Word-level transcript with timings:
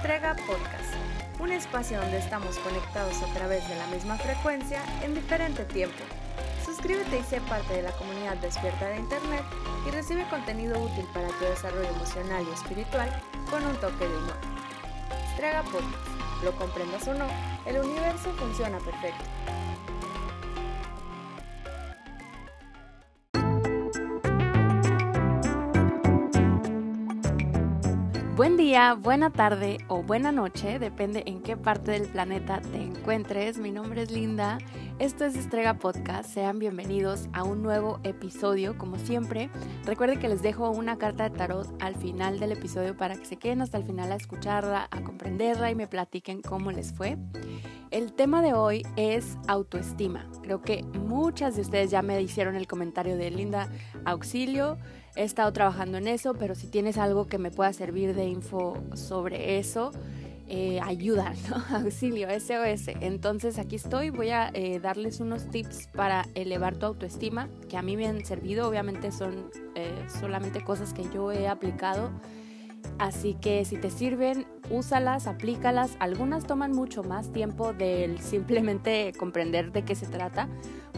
Estrega 0.00 0.34
Podcast, 0.46 0.94
un 1.40 1.52
espacio 1.52 2.00
donde 2.00 2.16
estamos 2.16 2.58
conectados 2.60 3.20
a 3.22 3.34
través 3.34 3.68
de 3.68 3.76
la 3.76 3.86
misma 3.88 4.16
frecuencia 4.16 4.82
en 5.02 5.14
diferente 5.14 5.62
tiempo. 5.66 6.02
Suscríbete 6.64 7.18
y 7.18 7.22
sé 7.22 7.38
parte 7.42 7.74
de 7.74 7.82
la 7.82 7.92
comunidad 7.92 8.38
despierta 8.38 8.88
de 8.88 8.96
Internet 8.96 9.42
y 9.86 9.90
recibe 9.90 10.26
contenido 10.30 10.80
útil 10.80 11.04
para 11.12 11.28
tu 11.28 11.44
desarrollo 11.44 11.90
emocional 11.90 12.46
y 12.48 12.54
espiritual 12.54 13.10
con 13.50 13.62
un 13.66 13.76
toque 13.76 14.08
de 14.08 14.16
humor. 14.16 14.38
Estrega 15.32 15.62
Podcast, 15.64 16.44
lo 16.44 16.52
comprendas 16.52 17.06
o 17.06 17.12
no, 17.12 17.26
el 17.66 17.76
universo 17.84 18.32
funciona 18.38 18.78
perfecto. 18.78 19.24
Buen 28.40 28.56
día, 28.56 28.94
buena 28.94 29.28
tarde 29.28 29.76
o 29.88 30.02
buena 30.02 30.32
noche, 30.32 30.78
depende 30.78 31.24
en 31.26 31.42
qué 31.42 31.58
parte 31.58 31.90
del 31.90 32.08
planeta 32.08 32.62
te 32.62 32.80
encuentres. 32.80 33.58
Mi 33.58 33.70
nombre 33.70 34.00
es 34.00 34.10
Linda, 34.10 34.56
esto 34.98 35.26
es 35.26 35.36
Estrega 35.36 35.74
Podcast, 35.74 36.30
sean 36.30 36.58
bienvenidos 36.58 37.28
a 37.34 37.44
un 37.44 37.62
nuevo 37.62 38.00
episodio 38.02 38.78
como 38.78 38.96
siempre. 38.96 39.50
Recuerden 39.84 40.20
que 40.20 40.30
les 40.30 40.40
dejo 40.40 40.70
una 40.70 40.96
carta 40.96 41.28
de 41.28 41.36
tarot 41.36 41.70
al 41.82 41.96
final 41.96 42.40
del 42.40 42.52
episodio 42.52 42.96
para 42.96 43.14
que 43.14 43.26
se 43.26 43.36
queden 43.36 43.60
hasta 43.60 43.76
el 43.76 43.84
final 43.84 44.10
a 44.10 44.16
escucharla, 44.16 44.88
a 44.90 45.02
comprenderla 45.02 45.70
y 45.70 45.74
me 45.74 45.86
platiquen 45.86 46.40
cómo 46.40 46.72
les 46.72 46.94
fue. 46.94 47.18
El 47.90 48.14
tema 48.14 48.40
de 48.40 48.54
hoy 48.54 48.86
es 48.96 49.36
autoestima. 49.48 50.26
Creo 50.42 50.62
que 50.62 50.82
muchas 50.98 51.56
de 51.56 51.60
ustedes 51.60 51.90
ya 51.90 52.00
me 52.00 52.22
hicieron 52.22 52.56
el 52.56 52.66
comentario 52.66 53.18
de 53.18 53.30
Linda, 53.30 53.68
auxilio 54.06 54.78
he 55.16 55.24
estado 55.24 55.52
trabajando 55.52 55.98
en 55.98 56.08
eso, 56.08 56.34
pero 56.34 56.54
si 56.54 56.66
tienes 56.66 56.98
algo 56.98 57.26
que 57.26 57.38
me 57.38 57.50
pueda 57.50 57.72
servir 57.72 58.14
de 58.14 58.26
info 58.26 58.76
sobre 58.94 59.58
eso, 59.58 59.92
eh, 60.52 60.80
ayuda, 60.82 61.32
¿no? 61.48 61.76
auxilio, 61.76 62.28
SOS. 62.28 62.88
Entonces 63.00 63.58
aquí 63.58 63.76
estoy, 63.76 64.10
voy 64.10 64.30
a 64.30 64.50
eh, 64.52 64.80
darles 64.80 65.20
unos 65.20 65.48
tips 65.48 65.88
para 65.94 66.26
elevar 66.34 66.76
tu 66.76 66.86
autoestima, 66.86 67.48
que 67.68 67.76
a 67.76 67.82
mí 67.82 67.96
me 67.96 68.08
han 68.08 68.24
servido, 68.24 68.68
obviamente 68.68 69.12
son 69.12 69.50
eh, 69.76 69.92
solamente 70.20 70.62
cosas 70.64 70.92
que 70.92 71.04
yo 71.14 71.30
he 71.30 71.46
aplicado. 71.46 72.10
Así 72.98 73.34
que 73.34 73.64
si 73.64 73.76
te 73.76 73.90
sirven, 73.90 74.46
úsalas, 74.70 75.26
aplícalas. 75.26 75.96
Algunas 76.00 76.46
toman 76.46 76.72
mucho 76.72 77.02
más 77.02 77.32
tiempo 77.32 77.72
del 77.72 78.18
simplemente 78.20 79.12
comprender 79.18 79.72
de 79.72 79.84
qué 79.84 79.94
se 79.94 80.06
trata, 80.06 80.48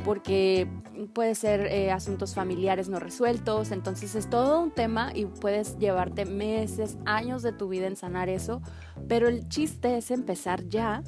porque 0.04 0.68
puede 1.14 1.34
ser 1.34 1.66
eh, 1.66 1.90
asuntos 1.90 2.34
familiares 2.34 2.88
no 2.88 2.98
resueltos, 2.98 3.70
entonces 3.70 4.14
es 4.14 4.28
todo 4.28 4.60
un 4.60 4.70
tema 4.70 5.12
y 5.14 5.26
puedes 5.26 5.78
llevarte 5.78 6.24
meses, 6.24 6.98
años 7.04 7.42
de 7.42 7.52
tu 7.52 7.68
vida 7.68 7.86
en 7.86 7.96
sanar 7.96 8.28
eso, 8.28 8.62
pero 9.08 9.28
el 9.28 9.48
chiste 9.48 9.96
es 9.96 10.10
empezar 10.10 10.68
ya 10.68 11.02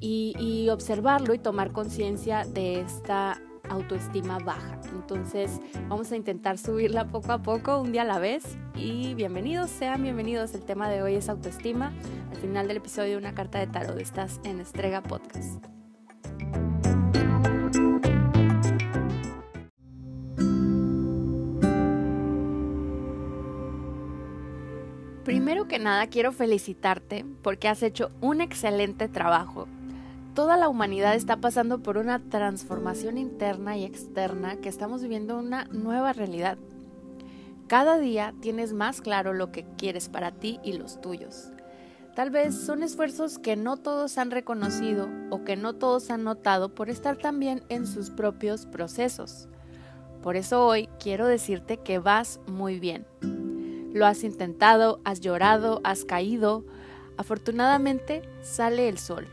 y, 0.00 0.68
observarlo 0.70 1.34
y 1.34 1.38
tomar 1.38 1.72
conciencia 1.72 2.44
de 2.44 2.80
esta 2.80 3.40
autoestima 3.68 4.38
baja. 4.38 4.80
Entonces 4.92 5.60
vamos 5.88 6.10
a 6.12 6.16
intentar 6.16 6.58
subirla 6.58 7.08
poco 7.08 7.32
a 7.32 7.42
poco, 7.42 7.80
un 7.80 7.92
día 7.92 8.02
a 8.02 8.04
la 8.04 8.18
vez. 8.18 8.56
Y 8.74 9.14
bienvenidos, 9.14 9.70
sean 9.70 10.02
bienvenidos. 10.02 10.54
El 10.54 10.64
tema 10.64 10.88
de 10.88 11.02
hoy 11.02 11.14
es 11.14 11.28
autoestima. 11.28 11.92
Al 12.30 12.36
final 12.36 12.68
del 12.68 12.78
episodio 12.78 13.18
una 13.18 13.34
carta 13.34 13.58
de 13.58 13.66
tarot. 13.66 13.98
Estás 13.98 14.40
en 14.44 14.60
Estrega 14.60 15.02
Podcast. 15.02 15.79
Primero 25.30 25.68
que 25.68 25.78
nada 25.78 26.08
quiero 26.08 26.32
felicitarte 26.32 27.24
porque 27.44 27.68
has 27.68 27.84
hecho 27.84 28.10
un 28.20 28.40
excelente 28.40 29.06
trabajo. 29.06 29.68
Toda 30.34 30.56
la 30.56 30.68
humanidad 30.68 31.14
está 31.14 31.36
pasando 31.36 31.84
por 31.84 31.98
una 31.98 32.18
transformación 32.18 33.16
interna 33.16 33.76
y 33.76 33.84
externa 33.84 34.56
que 34.56 34.68
estamos 34.68 35.02
viviendo 35.02 35.38
una 35.38 35.66
nueva 35.66 36.12
realidad. 36.12 36.58
Cada 37.68 38.00
día 38.00 38.34
tienes 38.40 38.72
más 38.72 39.00
claro 39.00 39.32
lo 39.32 39.52
que 39.52 39.64
quieres 39.78 40.08
para 40.08 40.32
ti 40.32 40.58
y 40.64 40.72
los 40.72 41.00
tuyos. 41.00 41.52
Tal 42.16 42.30
vez 42.30 42.56
son 42.56 42.82
esfuerzos 42.82 43.38
que 43.38 43.54
no 43.54 43.76
todos 43.76 44.18
han 44.18 44.32
reconocido 44.32 45.08
o 45.30 45.44
que 45.44 45.54
no 45.54 45.74
todos 45.74 46.10
han 46.10 46.24
notado 46.24 46.74
por 46.74 46.90
estar 46.90 47.16
también 47.16 47.62
en 47.68 47.86
sus 47.86 48.10
propios 48.10 48.66
procesos. 48.66 49.46
Por 50.24 50.34
eso 50.34 50.66
hoy 50.66 50.88
quiero 50.98 51.28
decirte 51.28 51.76
que 51.76 52.00
vas 52.00 52.40
muy 52.48 52.80
bien. 52.80 53.06
Lo 53.92 54.06
has 54.06 54.22
intentado, 54.24 55.00
has 55.04 55.20
llorado, 55.20 55.80
has 55.84 56.04
caído. 56.04 56.64
Afortunadamente 57.16 58.22
sale 58.42 58.88
el 58.88 58.98
sol 58.98 59.26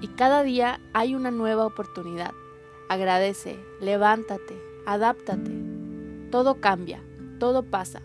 y 0.00 0.08
cada 0.08 0.42
día 0.42 0.80
hay 0.92 1.14
una 1.14 1.30
nueva 1.30 1.64
oportunidad. 1.66 2.32
Agradece, 2.88 3.58
levántate, 3.80 4.60
adáptate. 4.86 5.50
Todo 6.30 6.60
cambia, 6.60 7.02
todo 7.38 7.62
pasa. 7.62 8.02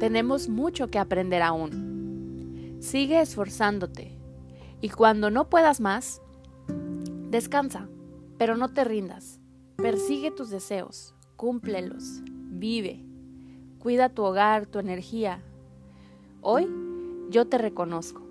Tenemos 0.00 0.48
mucho 0.48 0.90
que 0.90 0.98
aprender 0.98 1.42
aún. 1.42 2.78
Sigue 2.80 3.20
esforzándote 3.20 4.18
y 4.80 4.88
cuando 4.88 5.30
no 5.30 5.48
puedas 5.48 5.80
más, 5.80 6.20
descansa, 7.30 7.88
pero 8.38 8.56
no 8.56 8.72
te 8.72 8.84
rindas. 8.84 9.40
Persigue 9.76 10.30
tus 10.30 10.50
deseos, 10.50 11.14
cúmplelos, 11.36 12.20
vive. 12.24 13.04
Cuida 13.84 14.08
tu 14.08 14.22
hogar, 14.24 14.64
tu 14.64 14.78
energía. 14.78 15.42
Hoy 16.40 16.66
yo 17.28 17.46
te 17.46 17.58
reconozco 17.58 18.22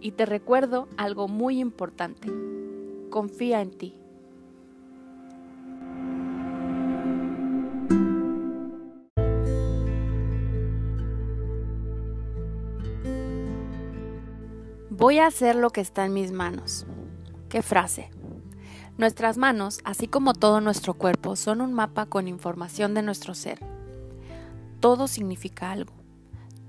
y 0.00 0.12
te 0.12 0.24
recuerdo 0.24 0.86
algo 0.96 1.26
muy 1.26 1.58
importante. 1.58 2.28
Confía 3.10 3.60
en 3.60 3.76
ti. 3.76 3.96
Voy 14.90 15.18
a 15.18 15.26
hacer 15.26 15.56
lo 15.56 15.70
que 15.70 15.80
está 15.80 16.06
en 16.06 16.12
mis 16.12 16.30
manos. 16.30 16.86
¿Qué 17.48 17.62
frase? 17.62 18.10
Nuestras 18.96 19.38
manos, 19.38 19.80
así 19.82 20.06
como 20.06 20.34
todo 20.34 20.60
nuestro 20.60 20.94
cuerpo, 20.94 21.34
son 21.34 21.62
un 21.62 21.72
mapa 21.72 22.06
con 22.06 22.28
información 22.28 22.94
de 22.94 23.02
nuestro 23.02 23.34
ser 23.34 23.73
todo 24.84 25.08
significa 25.08 25.72
algo. 25.72 25.94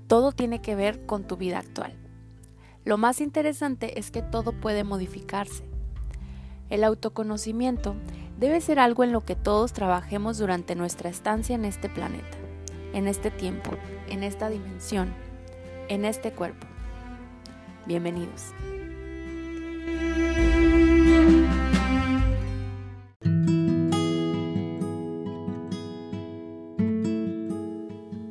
Todo 0.06 0.32
tiene 0.32 0.62
que 0.62 0.74
ver 0.74 1.04
con 1.04 1.24
tu 1.24 1.36
vida 1.36 1.58
actual. 1.58 1.92
Lo 2.82 2.96
más 2.96 3.20
interesante 3.20 3.98
es 3.98 4.10
que 4.10 4.22
todo 4.22 4.52
puede 4.52 4.84
modificarse. 4.84 5.64
El 6.70 6.82
autoconocimiento 6.84 7.94
debe 8.38 8.62
ser 8.62 8.78
algo 8.78 9.04
en 9.04 9.12
lo 9.12 9.26
que 9.26 9.36
todos 9.36 9.74
trabajemos 9.74 10.38
durante 10.38 10.74
nuestra 10.74 11.10
estancia 11.10 11.54
en 11.56 11.66
este 11.66 11.90
planeta, 11.90 12.38
en 12.94 13.06
este 13.06 13.30
tiempo, 13.30 13.72
en 14.08 14.22
esta 14.22 14.48
dimensión, 14.48 15.12
en 15.88 16.06
este 16.06 16.32
cuerpo. 16.32 16.66
Bienvenidos. 17.84 18.54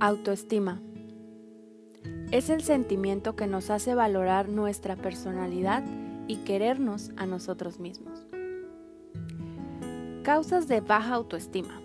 Autoestima. 0.07 0.83
Es 2.29 2.51
el 2.51 2.61
sentimiento 2.61 3.35
que 3.35 3.47
nos 3.47 3.71
hace 3.71 3.95
valorar 3.95 4.49
nuestra 4.49 4.95
personalidad 4.95 5.83
y 6.27 6.35
querernos 6.43 7.09
a 7.17 7.25
nosotros 7.25 7.79
mismos. 7.79 8.27
Causas 10.21 10.67
de 10.67 10.81
baja 10.81 11.15
autoestima. 11.15 11.81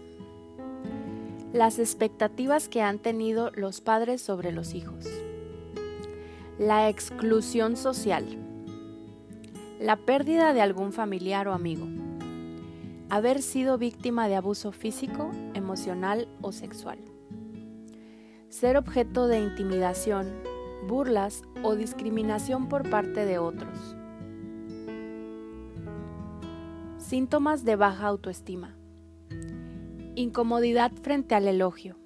Las 1.54 1.78
expectativas 1.78 2.68
que 2.68 2.82
han 2.82 2.98
tenido 2.98 3.52
los 3.52 3.80
padres 3.80 4.20
sobre 4.20 4.52
los 4.52 4.74
hijos. 4.74 5.06
La 6.58 6.90
exclusión 6.90 7.74
social. 7.74 8.26
La 9.80 9.96
pérdida 9.96 10.52
de 10.52 10.60
algún 10.60 10.92
familiar 10.92 11.48
o 11.48 11.54
amigo. 11.54 11.86
Haber 13.08 13.40
sido 13.40 13.78
víctima 13.78 14.28
de 14.28 14.36
abuso 14.36 14.72
físico, 14.72 15.30
emocional 15.54 16.28
o 16.42 16.52
sexual 16.52 16.98
ser 18.50 18.76
objeto 18.76 19.28
de 19.28 19.38
intimidación, 19.38 20.28
burlas 20.88 21.42
o 21.62 21.76
discriminación 21.76 22.68
por 22.68 22.90
parte 22.90 23.24
de 23.24 23.38
otros. 23.38 23.96
Síntomas 26.98 27.64
de 27.64 27.76
baja 27.76 28.08
autoestima. 28.08 28.76
Incomodidad 30.16 30.90
frente 31.00 31.36
al 31.36 31.46
elogio. 31.46 31.96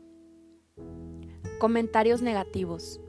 Comentarios 1.58 2.20
negativos. 2.20 3.00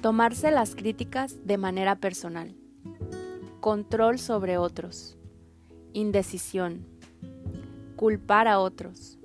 Tomarse 0.00 0.52
las 0.52 0.76
críticas 0.76 1.44
de 1.44 1.58
manera 1.58 1.96
personal. 1.96 2.56
Control 3.60 4.20
sobre 4.20 4.56
otros. 4.56 5.18
Indecisión. 5.92 6.86
Culpar 7.96 8.46
a 8.46 8.60
otros 8.60 9.18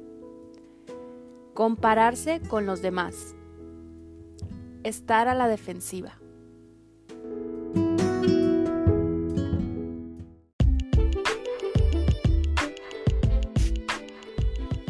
compararse 1.62 2.42
con 2.42 2.66
los 2.66 2.82
demás, 2.82 3.36
estar 4.84 5.28
a 5.28 5.36
la 5.36 5.48
defensiva. 5.48 6.18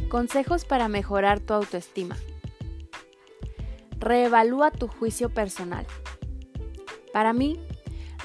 Consejos 0.08 0.64
para 0.64 0.88
mejorar 0.88 1.42
tu 1.42 1.54
autoestima. 1.54 2.16
Reevalúa 4.00 4.72
tu 4.72 4.88
juicio 4.88 5.28
personal. 5.30 5.86
Para 7.12 7.34
mí, 7.34 7.60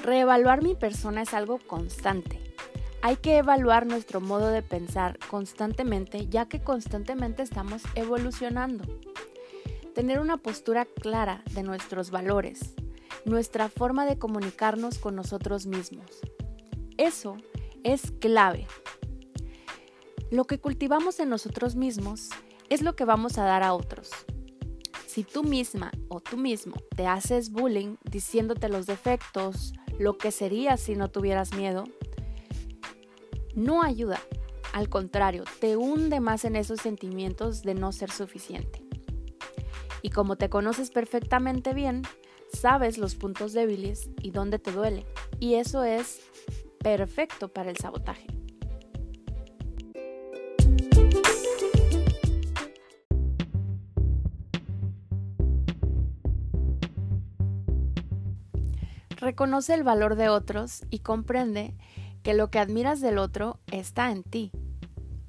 reevaluar 0.01 0.63
mi 0.63 0.73
persona 0.73 1.23
es 1.23 1.33
algo 1.33 1.59
constante. 1.67 2.46
Hay 3.01 3.17
que 3.17 3.37
evaluar 3.37 3.85
nuestro 3.85 4.21
modo 4.21 4.47
de 4.47 4.63
pensar 4.63 5.19
constantemente 5.29 6.27
ya 6.27 6.47
que 6.47 6.63
constantemente 6.63 7.43
estamos 7.43 7.83
evolucionando. 7.95 8.83
Tener 9.93 10.19
una 10.19 10.37
postura 10.37 10.85
clara 10.85 11.43
de 11.53 11.63
nuestros 11.63 12.11
valores, 12.11 12.73
nuestra 13.25 13.69
forma 13.69 14.05
de 14.05 14.17
comunicarnos 14.17 14.99
con 14.99 15.15
nosotros 15.15 15.67
mismos. 15.67 16.07
Eso 16.97 17.37
es 17.83 18.11
clave. 18.19 18.67
Lo 20.31 20.45
que 20.45 20.59
cultivamos 20.59 21.19
en 21.19 21.29
nosotros 21.29 21.75
mismos 21.75 22.29
es 22.69 22.81
lo 22.81 22.95
que 22.95 23.05
vamos 23.05 23.37
a 23.37 23.43
dar 23.43 23.63
a 23.63 23.73
otros. 23.73 24.09
Si 25.05 25.23
tú 25.23 25.43
misma 25.43 25.91
o 26.09 26.19
tú 26.19 26.37
mismo 26.37 26.75
te 26.95 27.07
haces 27.07 27.51
bullying 27.51 27.95
diciéndote 28.03 28.69
los 28.69 28.85
defectos, 28.85 29.73
lo 29.97 30.17
que 30.17 30.31
serías 30.31 30.81
si 30.81 30.95
no 30.95 31.09
tuvieras 31.09 31.53
miedo, 31.55 31.85
no 33.57 33.81
ayuda. 33.81 34.21
Al 34.71 34.87
contrario, 34.87 35.43
te 35.59 35.75
hunde 35.75 36.19
más 36.19 36.45
en 36.45 36.55
esos 36.55 36.79
sentimientos 36.79 37.63
de 37.63 37.73
no 37.73 37.91
ser 37.91 38.11
suficiente. 38.11 38.83
Y 40.03 40.11
como 40.11 40.35
te 40.35 40.49
conoces 40.49 40.91
perfectamente 40.91 41.73
bien, 41.73 42.03
sabes 42.53 42.99
los 42.99 43.15
puntos 43.15 43.53
débiles 43.53 44.09
y 44.21 44.29
dónde 44.29 44.59
te 44.59 44.71
duele. 44.71 45.07
Y 45.39 45.55
eso 45.55 45.83
es 45.83 46.21
perfecto 46.79 47.47
para 47.47 47.71
el 47.71 47.77
sabotaje. 47.77 48.27
Reconoce 59.19 59.73
el 59.73 59.83
valor 59.83 60.15
de 60.15 60.29
otros 60.29 60.83
y 60.91 60.99
comprende 60.99 61.73
que 62.27 62.33
lo 62.33 62.51
que 62.51 62.59
admiras 62.59 62.99
del 62.99 63.19
otro 63.19 63.57
está 63.71 64.11
en 64.11 64.21
ti. 64.21 64.51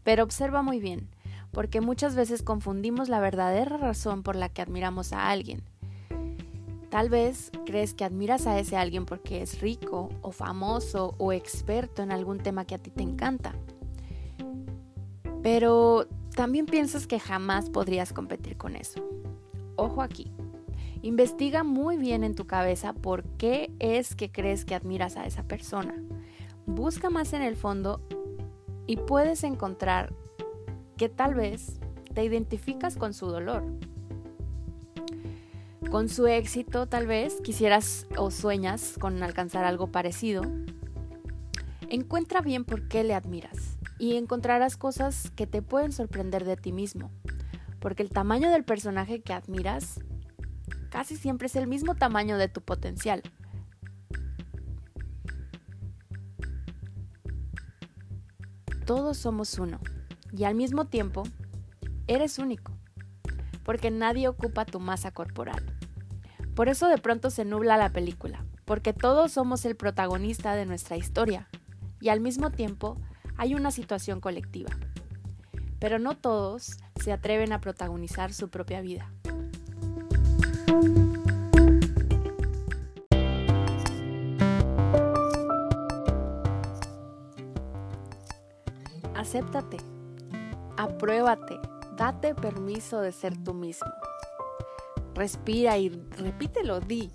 Pero 0.02 0.24
observa 0.24 0.62
muy 0.62 0.80
bien, 0.80 1.08
porque 1.52 1.80
muchas 1.80 2.16
veces 2.16 2.42
confundimos 2.42 3.08
la 3.08 3.20
verdadera 3.20 3.76
razón 3.76 4.24
por 4.24 4.34
la 4.34 4.48
que 4.48 4.62
admiramos 4.62 5.12
a 5.12 5.30
alguien. 5.30 5.62
Tal 6.90 7.08
vez 7.08 7.52
crees 7.64 7.94
que 7.94 8.02
admiras 8.02 8.48
a 8.48 8.58
ese 8.58 8.76
alguien 8.76 9.06
porque 9.06 9.42
es 9.42 9.60
rico 9.60 10.08
o 10.22 10.32
famoso 10.32 11.14
o 11.18 11.32
experto 11.32 12.02
en 12.02 12.10
algún 12.10 12.38
tema 12.38 12.64
que 12.64 12.74
a 12.74 12.78
ti 12.78 12.90
te 12.90 13.04
encanta. 13.04 13.54
Pero 15.40 16.08
también 16.34 16.66
piensas 16.66 17.06
que 17.06 17.20
jamás 17.20 17.70
podrías 17.70 18.12
competir 18.12 18.56
con 18.56 18.74
eso. 18.74 19.08
Ojo 19.76 20.02
aquí. 20.02 20.32
Investiga 21.02 21.62
muy 21.62 21.96
bien 21.96 22.24
en 22.24 22.34
tu 22.34 22.48
cabeza 22.48 22.92
por 22.92 23.22
qué 23.22 23.70
es 23.78 24.16
que 24.16 24.32
crees 24.32 24.64
que 24.64 24.74
admiras 24.74 25.16
a 25.16 25.26
esa 25.26 25.44
persona 25.44 25.94
busca 26.68 27.08
más 27.08 27.32
en 27.32 27.42
el 27.42 27.56
fondo 27.56 28.00
y 28.86 28.96
puedes 28.96 29.42
encontrar 29.42 30.14
que 30.96 31.08
tal 31.08 31.34
vez 31.34 31.80
te 32.14 32.22
identificas 32.22 32.96
con 32.96 33.14
su 33.14 33.26
dolor. 33.26 33.64
Con 35.90 36.08
su 36.10 36.26
éxito 36.26 36.86
tal 36.86 37.06
vez 37.06 37.40
quisieras 37.40 38.06
o 38.16 38.30
sueñas 38.30 38.96
con 39.00 39.22
alcanzar 39.22 39.64
algo 39.64 39.86
parecido. 39.86 40.42
Encuentra 41.88 42.42
bien 42.42 42.64
por 42.64 42.86
qué 42.86 43.02
le 43.02 43.14
admiras 43.14 43.78
y 43.98 44.16
encontrarás 44.16 44.76
cosas 44.76 45.30
que 45.30 45.46
te 45.46 45.62
pueden 45.62 45.92
sorprender 45.92 46.44
de 46.44 46.56
ti 46.56 46.72
mismo, 46.72 47.10
porque 47.80 48.02
el 48.02 48.10
tamaño 48.10 48.50
del 48.50 48.64
personaje 48.64 49.22
que 49.22 49.32
admiras 49.32 50.00
casi 50.90 51.16
siempre 51.16 51.46
es 51.46 51.56
el 51.56 51.66
mismo 51.66 51.94
tamaño 51.94 52.36
de 52.36 52.48
tu 52.48 52.60
potencial. 52.60 53.22
Todos 58.88 59.18
somos 59.18 59.58
uno 59.58 59.80
y 60.32 60.44
al 60.44 60.54
mismo 60.54 60.86
tiempo 60.86 61.24
eres 62.06 62.38
único, 62.38 62.72
porque 63.62 63.90
nadie 63.90 64.28
ocupa 64.28 64.64
tu 64.64 64.80
masa 64.80 65.10
corporal. 65.10 65.76
Por 66.54 66.70
eso 66.70 66.88
de 66.88 66.96
pronto 66.96 67.28
se 67.28 67.44
nubla 67.44 67.76
la 67.76 67.90
película, 67.90 68.46
porque 68.64 68.94
todos 68.94 69.32
somos 69.32 69.66
el 69.66 69.76
protagonista 69.76 70.54
de 70.54 70.64
nuestra 70.64 70.96
historia 70.96 71.50
y 72.00 72.08
al 72.08 72.20
mismo 72.20 72.50
tiempo 72.50 72.98
hay 73.36 73.54
una 73.54 73.72
situación 73.72 74.22
colectiva. 74.22 74.70
Pero 75.78 75.98
no 75.98 76.16
todos 76.16 76.78
se 76.98 77.12
atreven 77.12 77.52
a 77.52 77.60
protagonizar 77.60 78.32
su 78.32 78.48
propia 78.48 78.80
vida. 78.80 79.12
Acéptate, 89.28 89.76
apruébate, 90.78 91.60
date 91.98 92.34
permiso 92.34 93.02
de 93.02 93.12
ser 93.12 93.36
tú 93.44 93.52
mismo. 93.52 93.90
Respira 95.14 95.76
y 95.76 95.90
repítelo, 96.16 96.80
di. 96.80 97.12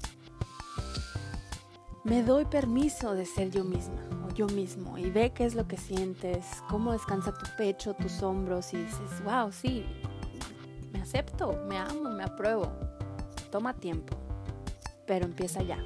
Me 2.04 2.22
doy 2.22 2.46
permiso 2.46 3.16
de 3.16 3.26
ser 3.26 3.50
yo 3.50 3.64
misma 3.64 4.00
o 4.28 4.32
yo 4.32 4.46
mismo 4.46 4.96
y 5.00 5.10
ve 5.10 5.32
qué 5.34 5.44
es 5.44 5.56
lo 5.56 5.68
que 5.68 5.76
sientes, 5.76 6.46
cómo 6.70 6.92
descansa 6.92 7.34
tu 7.34 7.48
pecho, 7.58 7.96
tus 7.96 8.22
hombros 8.22 8.76
y 8.76 8.78
dices, 8.78 9.24
wow, 9.24 9.52
sí, 9.52 9.84
me 10.92 11.02
acepto, 11.02 11.66
me 11.68 11.80
amo, 11.80 12.12
me 12.12 12.26
apruebo. 12.26 12.72
Toma 13.50 13.74
tiempo, 13.74 14.16
pero 15.08 15.26
empieza 15.26 15.64
ya. 15.64 15.80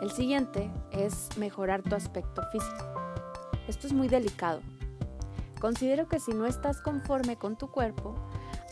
El 0.00 0.12
siguiente 0.12 0.70
es 0.92 1.36
mejorar 1.36 1.82
tu 1.82 1.96
aspecto 1.96 2.44
físico. 2.52 2.93
Esto 3.68 3.86
es 3.86 3.92
muy 3.92 4.08
delicado. 4.08 4.60
Considero 5.60 6.08
que 6.08 6.20
si 6.20 6.32
no 6.32 6.46
estás 6.46 6.82
conforme 6.82 7.36
con 7.36 7.56
tu 7.56 7.68
cuerpo, 7.68 8.14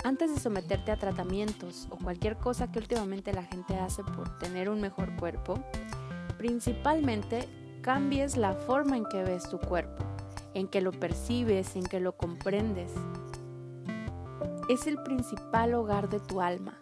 antes 0.05 0.35
de 0.35 0.41
someterte 0.41 0.93
a 0.93 0.99
tratamientos 0.99 1.87
o 1.91 1.97
cualquier 1.97 2.37
cosa 2.37 2.71
que 2.71 2.79
últimamente 2.79 3.33
la 3.33 3.45
gente 3.45 3.77
hace 3.77 4.03
por 4.03 4.39
tener 4.39 4.69
un 4.69 4.81
mejor 4.81 5.17
cuerpo, 5.17 5.59
principalmente 6.37 7.49
cambies 7.83 8.37
la 8.37 8.55
forma 8.55 8.97
en 8.97 9.07
que 9.07 9.23
ves 9.23 9.49
tu 9.49 9.59
cuerpo, 9.59 10.05
en 10.55 10.69
que 10.69 10.81
lo 10.81 10.93
percibes, 10.93 11.77
en 11.77 11.85
que 11.85 12.01
lo 12.01 12.17
comprendes. 12.17 12.93
Es 14.69 14.87
el 14.87 15.03
principal 15.03 15.75
hogar 15.75 16.09
de 16.09 16.21
tu 16.21 16.41
alma. 16.41 16.79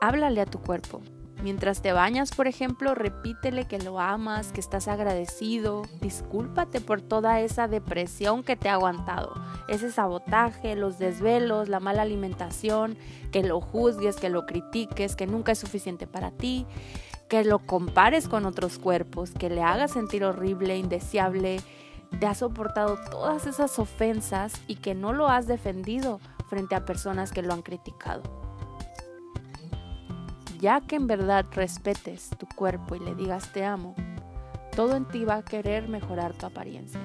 Háblale 0.00 0.40
a 0.40 0.46
tu 0.46 0.60
cuerpo, 0.60 1.02
Mientras 1.42 1.80
te 1.80 1.92
bañas, 1.92 2.32
por 2.32 2.48
ejemplo, 2.48 2.94
repítele 2.94 3.66
que 3.66 3.78
lo 3.78 3.98
amas, 3.98 4.52
que 4.52 4.60
estás 4.60 4.88
agradecido. 4.88 5.82
Discúlpate 6.02 6.82
por 6.82 7.00
toda 7.00 7.40
esa 7.40 7.66
depresión 7.66 8.42
que 8.42 8.56
te 8.56 8.68
ha 8.68 8.74
aguantado. 8.74 9.32
Ese 9.66 9.90
sabotaje, 9.90 10.76
los 10.76 10.98
desvelos, 10.98 11.70
la 11.70 11.80
mala 11.80 12.02
alimentación, 12.02 12.98
que 13.32 13.42
lo 13.42 13.62
juzgues, 13.62 14.16
que 14.16 14.28
lo 14.28 14.44
critiques, 14.44 15.16
que 15.16 15.26
nunca 15.26 15.52
es 15.52 15.58
suficiente 15.58 16.06
para 16.06 16.30
ti, 16.30 16.66
que 17.28 17.42
lo 17.42 17.60
compares 17.60 18.28
con 18.28 18.44
otros 18.44 18.78
cuerpos, 18.78 19.30
que 19.30 19.48
le 19.48 19.62
hagas 19.62 19.92
sentir 19.92 20.24
horrible, 20.24 20.76
indeseable. 20.76 21.62
Te 22.18 22.26
has 22.26 22.38
soportado 22.38 22.98
todas 23.10 23.46
esas 23.46 23.78
ofensas 23.78 24.60
y 24.66 24.74
que 24.76 24.94
no 24.94 25.14
lo 25.14 25.28
has 25.28 25.46
defendido 25.46 26.20
frente 26.50 26.74
a 26.74 26.84
personas 26.84 27.32
que 27.32 27.40
lo 27.40 27.54
han 27.54 27.62
criticado 27.62 28.49
ya 30.60 30.80
que 30.82 30.96
en 30.96 31.06
verdad 31.06 31.46
respetes 31.52 32.30
tu 32.38 32.46
cuerpo 32.46 32.94
y 32.94 33.00
le 33.00 33.14
digas 33.14 33.52
te 33.52 33.64
amo, 33.64 33.94
todo 34.76 34.94
en 34.94 35.06
ti 35.06 35.24
va 35.24 35.36
a 35.36 35.42
querer 35.42 35.88
mejorar 35.88 36.34
tu 36.34 36.46
apariencia. 36.46 37.00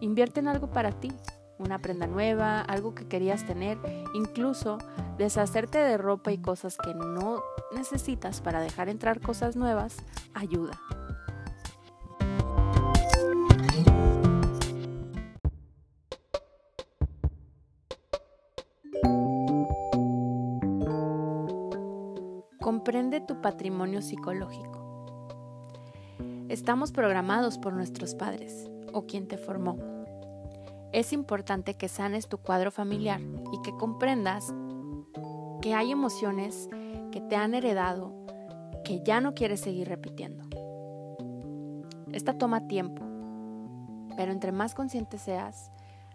Invierte 0.00 0.40
en 0.40 0.48
algo 0.48 0.70
para 0.70 0.92
ti, 0.92 1.12
una 1.58 1.78
prenda 1.78 2.06
nueva, 2.06 2.60
algo 2.60 2.94
que 2.94 3.06
querías 3.06 3.46
tener, 3.46 3.78
incluso 4.14 4.78
deshacerte 5.18 5.78
de 5.78 5.96
ropa 5.96 6.32
y 6.32 6.38
cosas 6.38 6.76
que 6.76 6.94
no 6.94 7.42
necesitas 7.74 8.40
para 8.40 8.60
dejar 8.60 8.88
entrar 8.88 9.20
cosas 9.20 9.56
nuevas, 9.56 9.96
ayuda. 10.34 10.78
Tu 23.26 23.40
patrimonio 23.40 24.02
psicológico. 24.02 24.84
Estamos 26.48 26.92
programados 26.92 27.58
por 27.58 27.72
nuestros 27.72 28.14
padres 28.14 28.70
o 28.92 29.06
quien 29.06 29.26
te 29.28 29.38
formó. 29.38 29.76
Es 30.92 31.12
importante 31.12 31.74
que 31.74 31.88
sanes 31.88 32.28
tu 32.28 32.38
cuadro 32.38 32.70
familiar 32.70 33.20
y 33.20 33.62
que 33.62 33.76
comprendas 33.76 34.54
que 35.60 35.74
hay 35.74 35.90
emociones 35.90 36.68
que 37.10 37.20
te 37.20 37.36
han 37.36 37.54
heredado 37.54 38.12
que 38.84 39.02
ya 39.02 39.20
no 39.20 39.34
quieres 39.34 39.60
seguir 39.60 39.88
repitiendo. 39.88 40.44
Esta 42.12 42.38
toma 42.38 42.68
tiempo. 42.68 43.02
Pero 44.16 44.30
entre 44.30 44.52
más 44.52 44.74
consciente 44.74 45.18
seas, 45.18 45.72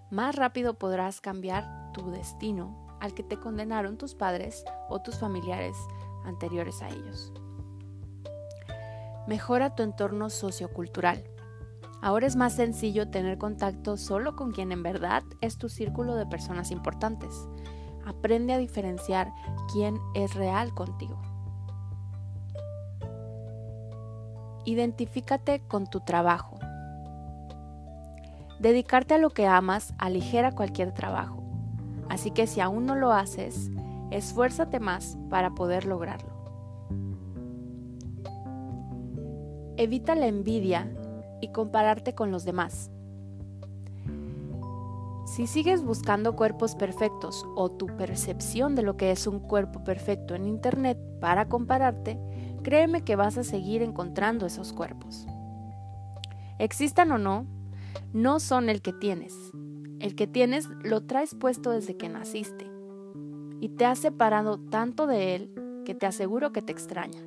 más 0.09 0.35
rápido 0.35 0.75
podrás 0.75 1.19
cambiar 1.19 1.91
tu 1.91 2.09
destino 2.11 2.87
al 2.99 3.13
que 3.13 3.23
te 3.23 3.37
condenaron 3.37 3.97
tus 3.97 4.15
padres 4.15 4.63
o 4.87 5.01
tus 5.01 5.19
familiares 5.19 5.75
anteriores 6.25 6.81
a 6.81 6.89
ellos. 6.89 7.33
Mejora 9.27 9.75
tu 9.75 9.83
entorno 9.83 10.29
sociocultural. 10.29 11.23
Ahora 12.01 12.25
es 12.25 12.35
más 12.35 12.53
sencillo 12.53 13.09
tener 13.09 13.38
contacto 13.38 13.97
solo 13.97 14.35
con 14.35 14.51
quien 14.51 14.71
en 14.71 14.83
verdad 14.83 15.23
es 15.41 15.57
tu 15.57 15.69
círculo 15.69 16.15
de 16.15 16.25
personas 16.25 16.71
importantes. 16.71 17.47
Aprende 18.05 18.53
a 18.53 18.57
diferenciar 18.57 19.31
quién 19.71 19.99
es 20.15 20.33
real 20.33 20.73
contigo. 20.73 21.21
Identifícate 24.65 25.61
con 25.67 25.88
tu 25.88 25.99
trabajo. 25.99 26.57
Dedicarte 28.59 29.13
a 29.13 29.17
lo 29.17 29.29
que 29.29 29.47
amas 29.47 29.93
aligera 29.97 30.51
cualquier 30.51 30.93
trabajo. 30.93 31.43
Así 32.09 32.31
que 32.31 32.47
si 32.47 32.61
aún 32.61 32.85
no 32.85 32.95
lo 32.95 33.11
haces, 33.11 33.69
esfuérzate 34.11 34.79
más 34.79 35.17
para 35.29 35.51
poder 35.51 35.85
lograrlo. 35.85 36.29
Evita 39.77 40.15
la 40.15 40.27
envidia 40.27 40.91
y 41.41 41.51
compararte 41.51 42.13
con 42.13 42.31
los 42.31 42.43
demás. 42.43 42.91
Si 45.25 45.47
sigues 45.47 45.83
buscando 45.83 46.35
cuerpos 46.35 46.75
perfectos 46.75 47.45
o 47.55 47.69
tu 47.69 47.85
percepción 47.85 48.75
de 48.75 48.81
lo 48.81 48.97
que 48.97 49.11
es 49.11 49.27
un 49.27 49.39
cuerpo 49.39 49.83
perfecto 49.83 50.35
en 50.35 50.47
Internet 50.47 50.97
para 51.21 51.47
compararte, 51.47 52.19
créeme 52.63 53.03
que 53.03 53.15
vas 53.15 53.37
a 53.37 53.43
seguir 53.43 53.83
encontrando 53.83 54.47
esos 54.47 54.73
cuerpos. 54.73 55.27
Existan 56.57 57.11
o 57.11 57.17
no, 57.17 57.45
no 58.11 58.39
son 58.39 58.69
el 58.69 58.81
que 58.81 58.91
tienes. 58.91 59.33
El 59.99 60.15
que 60.15 60.27
tienes 60.27 60.67
lo 60.83 61.05
traes 61.05 61.35
puesto 61.35 61.71
desde 61.71 61.95
que 61.95 62.09
naciste 62.09 62.68
y 63.59 63.69
te 63.69 63.85
has 63.85 63.99
separado 63.99 64.59
tanto 64.59 65.07
de 65.07 65.35
él 65.35 65.53
que 65.85 65.95
te 65.95 66.05
aseguro 66.05 66.51
que 66.51 66.61
te 66.61 66.71
extraña. 66.71 67.19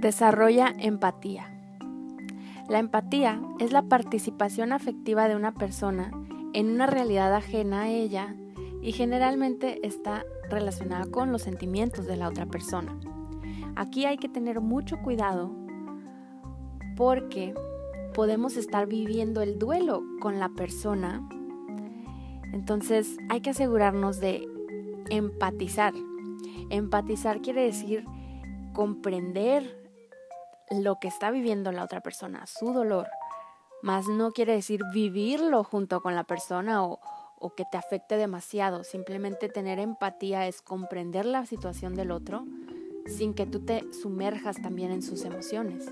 Desarrolla 0.00 0.74
empatía. 0.78 1.50
La 2.68 2.78
empatía 2.78 3.42
es 3.58 3.72
la 3.72 3.82
participación 3.82 4.72
afectiva 4.72 5.28
de 5.28 5.34
una 5.34 5.52
persona 5.52 6.12
en 6.54 6.70
una 6.70 6.86
realidad 6.86 7.34
ajena 7.34 7.82
a 7.82 7.88
ella 7.88 8.34
y 8.80 8.92
generalmente 8.92 9.86
está 9.86 10.24
relacionada 10.48 11.06
con 11.06 11.32
los 11.32 11.42
sentimientos 11.42 12.06
de 12.06 12.16
la 12.16 12.28
otra 12.28 12.46
persona. 12.46 12.98
Aquí 13.78 14.06
hay 14.06 14.16
que 14.16 14.28
tener 14.28 14.60
mucho 14.60 14.98
cuidado 15.02 15.52
porque 16.96 17.54
podemos 18.12 18.56
estar 18.56 18.88
viviendo 18.88 19.40
el 19.40 19.56
duelo 19.56 20.02
con 20.20 20.40
la 20.40 20.48
persona. 20.48 21.22
Entonces 22.52 23.16
hay 23.28 23.40
que 23.40 23.50
asegurarnos 23.50 24.18
de 24.18 24.48
empatizar. 25.10 25.94
Empatizar 26.70 27.40
quiere 27.40 27.62
decir 27.62 28.04
comprender 28.72 29.80
lo 30.72 30.98
que 30.98 31.06
está 31.06 31.30
viviendo 31.30 31.70
la 31.70 31.84
otra 31.84 32.00
persona, 32.00 32.46
su 32.48 32.72
dolor, 32.72 33.06
más 33.80 34.08
no 34.08 34.32
quiere 34.32 34.54
decir 34.54 34.80
vivirlo 34.92 35.62
junto 35.62 36.00
con 36.00 36.16
la 36.16 36.24
persona 36.24 36.84
o, 36.84 36.98
o 37.38 37.54
que 37.54 37.64
te 37.70 37.78
afecte 37.78 38.16
demasiado. 38.16 38.82
Simplemente 38.82 39.48
tener 39.48 39.78
empatía 39.78 40.48
es 40.48 40.62
comprender 40.62 41.26
la 41.26 41.46
situación 41.46 41.94
del 41.94 42.10
otro 42.10 42.44
sin 43.08 43.34
que 43.34 43.46
tú 43.46 43.60
te 43.60 43.92
sumerjas 43.92 44.60
también 44.62 44.92
en 44.92 45.02
sus 45.02 45.24
emociones. 45.24 45.90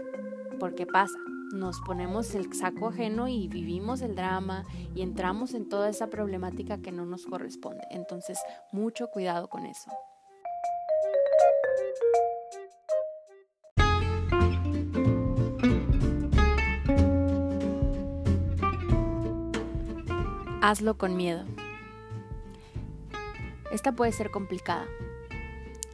Porque 0.60 0.86
pasa, 0.86 1.18
nos 1.52 1.80
ponemos 1.80 2.34
el 2.34 2.52
saco 2.52 2.88
ajeno 2.88 3.28
y 3.28 3.48
vivimos 3.48 4.02
el 4.02 4.14
drama 4.14 4.64
y 4.94 5.02
entramos 5.02 5.54
en 5.54 5.68
toda 5.68 5.88
esa 5.88 6.08
problemática 6.08 6.78
que 6.78 6.92
no 6.92 7.06
nos 7.06 7.26
corresponde. 7.26 7.84
Entonces, 7.90 8.38
mucho 8.72 9.08
cuidado 9.08 9.48
con 9.48 9.66
eso. 9.66 9.90
Hazlo 20.62 20.98
con 20.98 21.16
miedo. 21.16 21.44
Esta 23.70 23.92
puede 23.92 24.10
ser 24.10 24.30
complicada. 24.30 24.86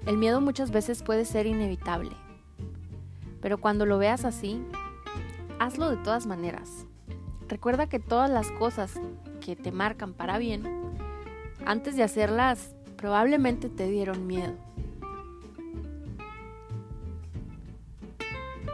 El 0.07 0.19
miedo 0.19 0.41
muchas 0.41 0.71
veces 0.71 1.03
puede 1.03 1.25
ser 1.25 1.47
inevitable. 1.47 2.11
Pero 3.41 3.59
cuando 3.59 3.87
lo 3.87 3.99
veas 3.99 4.25
así, 4.25 4.63
hazlo 5.59 5.91
de 5.91 5.97
todas 5.97 6.27
maneras. 6.27 6.87
Recuerda 7.49 7.89
que 7.89 7.99
todas 7.99 8.31
las 8.31 8.51
cosas 8.53 8.95
que 9.41 9.57
te 9.57 9.73
marcan 9.73 10.15
para 10.15 10.39
bien, 10.39 10.65
antes 11.67 11.97
de 11.97 12.03
hacerlas, 12.03 12.75
probablemente 12.97 13.69
te 13.69 13.89
dieron 13.89 14.27
miedo. 14.27 14.55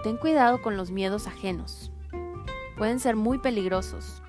Ten 0.03 0.17
cuidado 0.17 0.63
con 0.63 0.77
los 0.77 0.91
miedos 0.91 1.27
ajenos. 1.27 1.91
Pueden 2.77 3.01
ser 3.01 3.17
muy 3.17 3.39
peligrosos 3.39 4.23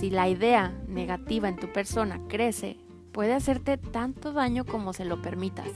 si 0.00 0.08
la 0.08 0.30
idea 0.30 0.72
negativa 0.88 1.46
en 1.46 1.56
tu 1.56 1.70
persona 1.70 2.22
crece, 2.26 2.78
puede 3.12 3.34
hacerte 3.34 3.76
tanto 3.76 4.32
daño 4.32 4.64
como 4.64 4.92
se 4.92 5.04
lo 5.04 5.20
permitas. 5.20 5.68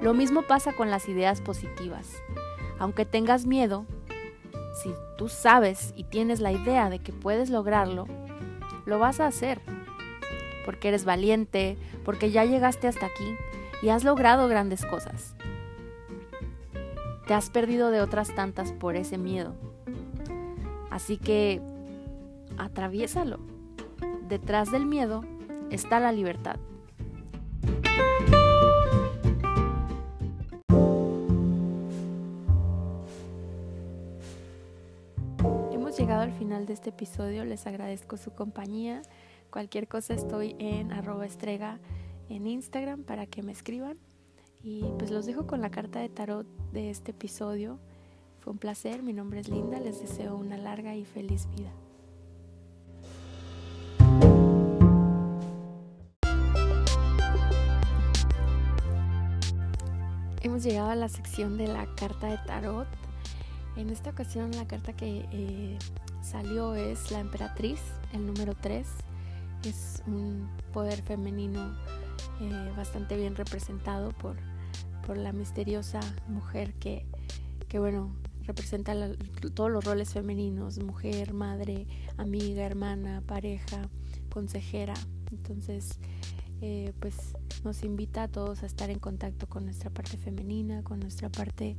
Lo 0.00 0.14
mismo 0.14 0.42
pasa 0.42 0.72
con 0.72 0.90
las 0.90 1.08
ideas 1.08 1.40
positivas. 1.40 2.10
Aunque 2.78 3.04
tengas 3.04 3.46
miedo, 3.46 3.84
si 4.82 4.94
tú 5.18 5.28
sabes 5.28 5.92
y 5.96 6.04
tienes 6.04 6.40
la 6.40 6.52
idea 6.52 6.88
de 6.88 6.98
que 6.98 7.12
puedes 7.12 7.50
lograrlo, 7.50 8.06
lo 8.86 8.98
vas 8.98 9.20
a 9.20 9.26
hacer. 9.26 9.60
Porque 10.64 10.88
eres 10.88 11.04
valiente, 11.04 11.76
porque 12.04 12.30
ya 12.30 12.44
llegaste 12.44 12.88
hasta 12.88 13.06
aquí 13.06 13.36
y 13.82 13.90
has 13.90 14.04
logrado 14.04 14.48
grandes 14.48 14.84
cosas. 14.86 15.34
Te 17.26 17.34
has 17.34 17.50
perdido 17.50 17.90
de 17.90 18.00
otras 18.00 18.34
tantas 18.34 18.72
por 18.72 18.96
ese 18.96 19.18
miedo. 19.18 19.54
Así 20.90 21.18
que 21.18 21.60
atraviésalo. 22.56 23.38
Detrás 24.28 24.70
del 24.70 24.86
miedo 24.86 25.24
está 25.70 26.00
la 26.00 26.12
libertad. 26.12 26.56
Hemos 35.72 35.98
llegado 35.98 36.22
al 36.22 36.32
final 36.32 36.66
de 36.66 36.72
este 36.72 36.90
episodio, 36.90 37.44
les 37.44 37.66
agradezco 37.66 38.16
su 38.16 38.32
compañía. 38.32 39.02
Cualquier 39.50 39.88
cosa 39.88 40.14
estoy 40.14 40.54
en 40.58 40.92
arroba 40.92 41.26
estrega 41.26 41.80
en 42.28 42.46
Instagram 42.46 43.02
para 43.02 43.26
que 43.26 43.42
me 43.42 43.52
escriban. 43.52 43.98
Y 44.62 44.84
pues 44.98 45.10
los 45.10 45.26
dejo 45.26 45.46
con 45.46 45.60
la 45.60 45.70
carta 45.70 46.00
de 46.00 46.08
tarot 46.08 46.46
de 46.72 46.90
este 46.90 47.12
episodio. 47.12 47.78
Fue 48.38 48.52
un 48.52 48.58
placer, 48.58 49.02
mi 49.02 49.12
nombre 49.12 49.40
es 49.40 49.48
Linda, 49.48 49.80
les 49.80 50.00
deseo 50.00 50.36
una 50.36 50.56
larga 50.56 50.94
y 50.94 51.04
feliz 51.04 51.48
vida. 51.50 51.72
Hemos 60.42 60.62
llegado 60.62 60.88
a 60.88 60.94
la 60.94 61.10
sección 61.10 61.58
de 61.58 61.66
la 61.66 61.86
carta 61.96 62.28
de 62.28 62.38
tarot. 62.38 62.88
En 63.76 63.90
esta 63.90 64.08
ocasión 64.08 64.50
la 64.52 64.66
carta 64.66 64.94
que 64.94 65.26
eh, 65.30 65.78
salió 66.22 66.74
es 66.74 67.10
la 67.10 67.20
emperatriz, 67.20 67.78
el 68.14 68.24
número 68.24 68.54
3. 68.54 68.86
Es 69.64 70.02
un 70.06 70.48
poder 70.72 71.02
femenino 71.02 71.76
eh, 72.40 72.72
bastante 72.74 73.18
bien 73.18 73.36
representado 73.36 74.12
por, 74.12 74.36
por 75.06 75.18
la 75.18 75.32
misteriosa 75.32 76.00
mujer 76.26 76.72
que, 76.72 77.04
que 77.68 77.78
bueno, 77.78 78.10
representa 78.46 78.94
todos 79.54 79.70
los 79.70 79.84
roles 79.84 80.14
femeninos, 80.14 80.78
mujer, 80.78 81.34
madre, 81.34 81.86
amiga, 82.16 82.64
hermana, 82.64 83.22
pareja, 83.26 83.90
consejera. 84.30 84.94
Entonces, 85.30 85.98
eh, 86.60 86.92
pues 87.00 87.36
nos 87.64 87.82
invita 87.84 88.24
a 88.24 88.28
todos 88.28 88.62
a 88.62 88.66
estar 88.66 88.90
en 88.90 88.98
contacto 88.98 89.48
con 89.48 89.64
nuestra 89.64 89.90
parte 89.90 90.16
femenina, 90.16 90.82
con 90.82 91.00
nuestra 91.00 91.28
parte 91.28 91.76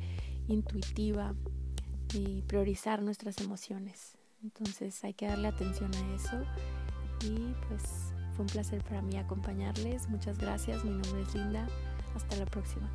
intuitiva 0.47 1.35
y 2.13 2.41
priorizar 2.43 3.01
nuestras 3.01 3.39
emociones. 3.39 4.17
Entonces 4.43 5.03
hay 5.03 5.13
que 5.13 5.27
darle 5.27 5.47
atención 5.47 5.91
a 5.93 6.15
eso 6.15 6.43
y 7.25 7.53
pues 7.67 8.13
fue 8.35 8.45
un 8.45 8.51
placer 8.51 8.83
para 8.83 9.01
mí 9.01 9.17
acompañarles. 9.17 10.09
Muchas 10.09 10.37
gracias, 10.37 10.83
mi 10.83 10.91
nombre 10.91 11.21
es 11.21 11.35
Linda. 11.35 11.67
Hasta 12.15 12.35
la 12.37 12.45
próxima. 12.45 12.91